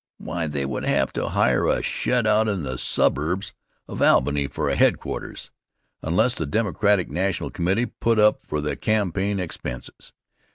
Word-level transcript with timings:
Why, 0.17 0.47
they 0.47 0.65
would 0.65 0.83
have 0.83 1.13
to 1.13 1.29
hire 1.29 1.67
a 1.67 1.83
shed 1.83 2.25
out 2.25 2.47
in 2.47 2.63
the 2.63 2.79
suburbs 2.79 3.53
of 3.87 4.01
Albany 4.01 4.47
for 4.47 4.67
a 4.67 4.75
headquarters, 4.75 5.51
unless 6.01 6.33
the 6.33 6.47
Democratic 6.47 7.11
National 7.11 7.51
Committee 7.51 7.85
put 7.85 8.17
up 8.17 8.41
for 8.41 8.61
the 8.61 8.75
campaign 8.75 9.39
expenses. 9.39 10.11